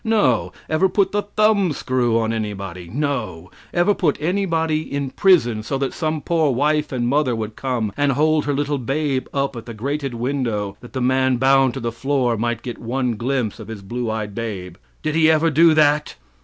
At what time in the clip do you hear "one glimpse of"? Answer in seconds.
12.79-13.67